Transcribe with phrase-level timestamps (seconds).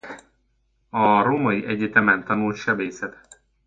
[0.89, 3.41] A Római Egyetemen tanult sebészetet.